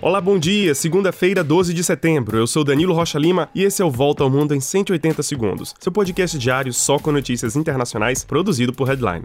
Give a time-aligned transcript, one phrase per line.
[0.00, 0.74] Olá, bom dia.
[0.74, 2.36] Segunda-feira, 12 de setembro.
[2.36, 5.74] Eu sou Danilo Rocha Lima e esse é o Volta ao Mundo em 180 segundos.
[5.80, 9.24] Seu podcast diário só com notícias internacionais, produzido por Headline.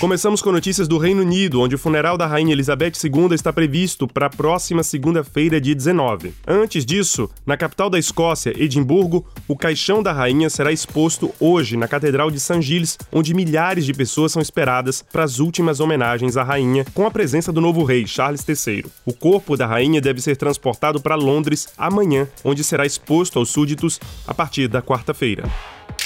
[0.00, 4.08] Começamos com notícias do Reino Unido, onde o funeral da Rainha Elizabeth II está previsto
[4.08, 6.32] para a próxima segunda-feira, dia 19.
[6.48, 11.86] Antes disso, na capital da Escócia, Edimburgo, o caixão da rainha será exposto hoje na
[11.86, 12.62] Catedral de St.
[12.62, 17.10] Giles, onde milhares de pessoas são esperadas para as últimas homenagens à rainha, com a
[17.10, 18.86] presença do novo rei, Charles III.
[19.04, 24.00] O corpo da rainha deve ser transportado para Londres amanhã, onde será exposto aos súditos
[24.26, 25.44] a partir da quarta-feira.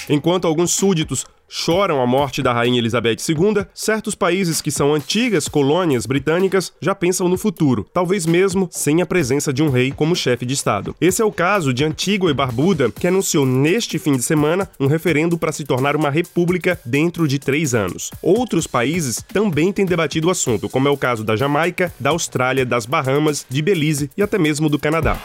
[0.09, 5.47] Enquanto alguns súditos choram a morte da Rainha Elizabeth II, certos países que são antigas
[5.47, 10.15] colônias britânicas já pensam no futuro, talvez mesmo sem a presença de um rei como
[10.15, 10.95] chefe de Estado.
[10.99, 14.87] Esse é o caso de Antígua e Barbuda, que anunciou neste fim de semana um
[14.87, 18.11] referendo para se tornar uma república dentro de três anos.
[18.21, 22.65] Outros países também têm debatido o assunto, como é o caso da Jamaica, da Austrália,
[22.65, 25.17] das Bahamas, de Belize e até mesmo do Canadá.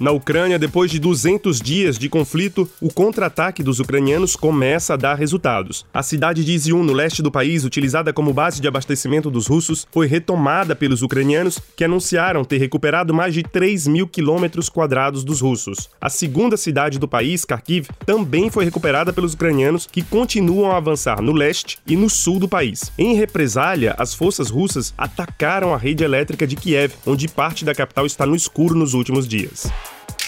[0.00, 5.14] Na Ucrânia, depois de 200 dias de conflito, o contra-ataque dos ucranianos começa a dar
[5.14, 5.84] resultados.
[5.92, 9.86] A cidade de Izium, no leste do país, utilizada como base de abastecimento dos russos,
[9.90, 15.40] foi retomada pelos ucranianos, que anunciaram ter recuperado mais de 3 mil quilômetros quadrados dos
[15.40, 15.88] russos.
[16.00, 21.20] A segunda cidade do país, Kharkiv, também foi recuperada pelos ucranianos, que continuam a avançar
[21.20, 22.92] no leste e no sul do país.
[22.98, 28.06] Em represália, as forças russas atacaram a rede elétrica de Kiev, onde parte da capital
[28.06, 29.66] está no escuro nos últimos dias.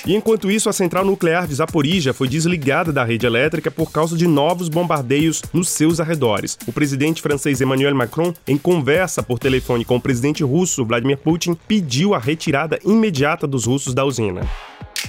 [0.07, 4.17] E enquanto isso, a central nuclear de Zaporizhia foi desligada da rede elétrica por causa
[4.17, 6.59] de novos bombardeios nos seus arredores.
[6.67, 11.57] O presidente francês Emmanuel Macron, em conversa por telefone com o presidente russo Vladimir Putin,
[11.69, 14.43] pediu a retirada imediata dos russos da usina.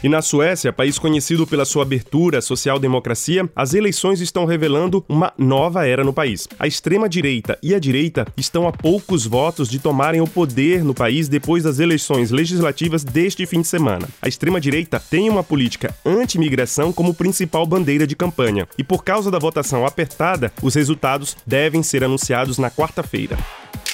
[0.04, 5.32] E na Suécia, país conhecido pela sua abertura à social-democracia, as eleições estão revelando uma
[5.38, 6.48] nova era no país.
[6.58, 11.30] A extrema-direita e a direita estão a poucos votos de tomarem o poder no país
[11.30, 14.08] depois das eleições legislativas deste fim de semana.
[14.20, 19.38] A extrema-direita tem uma política anti-imigração como principal bandeira de campanha, e por causa da
[19.38, 23.38] votação apertada, os resultados devem ser anunciados na quarta-feira.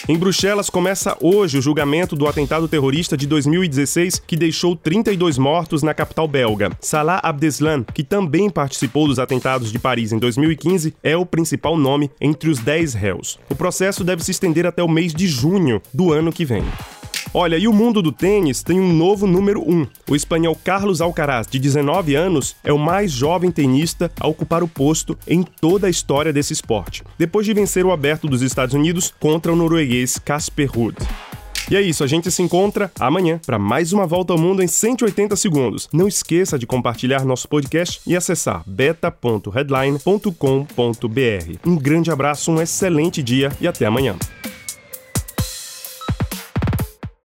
[0.10, 5.84] Em Bruxelas começa hoje o julgamento do atentado terrorista de 2016 que deixou 32 mortos
[5.84, 6.72] na capital belga.
[6.80, 12.10] Salah Abdeslam, que também participou dos atentados de Paris em 2015, é o principal nome
[12.22, 13.38] entre os 10 réus.
[13.50, 16.64] O processo deve se estender até o mês de junho do ano que vem.
[17.34, 19.72] Olha, e o mundo do tênis tem um novo número 1.
[19.72, 19.88] Um.
[20.10, 24.68] O espanhol Carlos Alcaraz, de 19 anos, é o mais jovem tenista a ocupar o
[24.68, 29.14] posto em toda a história desse esporte, depois de vencer o aberto dos Estados Unidos
[29.20, 30.98] contra o norueguês Casper Ruud.
[31.70, 34.68] E é isso, a gente se encontra amanhã para mais uma volta ao mundo em
[34.68, 35.90] 180 segundos.
[35.92, 41.60] Não esqueça de compartilhar nosso podcast e acessar beta.headline.com.br.
[41.66, 44.16] Um grande abraço, um excelente dia e até amanhã.